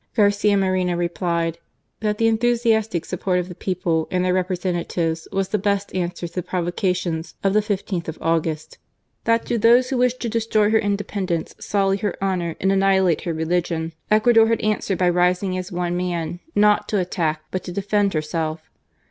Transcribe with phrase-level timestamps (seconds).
[0.15, 5.59] Garcia Moreno replied:'* That the enthusiastic support of the people and their representatives, was the
[5.59, 8.79] best answer to the provocation of the 15th of August.
[9.25, 13.33] That to those who wished to destroy her independence, sully her honour, and annihilate her
[13.35, 18.15] religion, Ecuador had answered by rising as one man, not to attack, but to defend
[18.15, 18.71] herself.